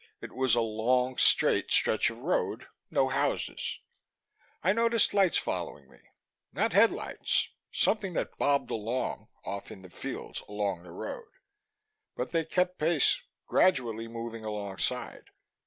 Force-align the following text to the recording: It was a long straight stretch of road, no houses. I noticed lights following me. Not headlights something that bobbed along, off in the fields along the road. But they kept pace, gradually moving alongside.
It 0.19 0.31
was 0.33 0.55
a 0.55 0.61
long 0.61 1.15
straight 1.17 1.69
stretch 1.69 2.09
of 2.09 2.17
road, 2.17 2.65
no 2.89 3.09
houses. 3.09 3.81
I 4.63 4.73
noticed 4.73 5.13
lights 5.13 5.37
following 5.37 5.91
me. 5.91 5.99
Not 6.51 6.73
headlights 6.73 7.49
something 7.71 8.13
that 8.13 8.39
bobbed 8.39 8.71
along, 8.71 9.27
off 9.45 9.69
in 9.71 9.83
the 9.83 9.91
fields 9.91 10.41
along 10.49 10.81
the 10.81 10.91
road. 10.91 11.29
But 12.15 12.31
they 12.31 12.45
kept 12.45 12.79
pace, 12.79 13.21
gradually 13.45 14.07
moving 14.07 14.43
alongside. 14.43 15.25